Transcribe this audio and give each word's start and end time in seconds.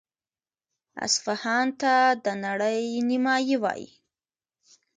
اصفهان 1.05 1.67
ته 1.81 1.93
د 2.23 2.25
نړۍ 2.45 2.81
نیمایي 3.09 3.55
وايي. 3.63 3.89